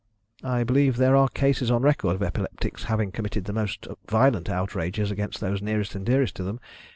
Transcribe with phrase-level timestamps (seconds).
[0.43, 5.11] "I believe there are cases on record of epileptics having committed the most violent outrages
[5.11, 6.59] against those nearest and dearest to them.